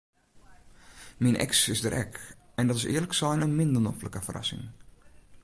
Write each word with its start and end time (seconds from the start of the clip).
Myn 1.21 1.37
eks 1.45 1.59
is 1.73 1.83
der 1.83 1.95
ek 2.03 2.13
en 2.59 2.65
dat 2.71 2.79
is 2.81 2.89
earlik 2.95 3.13
sein 3.21 3.43
in 3.49 3.55
minder 3.61 3.81
noflike 3.87 4.21
ferrassing. 4.29 4.67